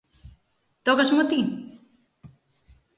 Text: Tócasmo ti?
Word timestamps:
Tócasmo 0.85 1.21
ti? 1.29 1.39